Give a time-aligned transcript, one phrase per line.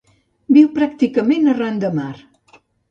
[0.57, 2.11] Viu pràcticament arran de mar.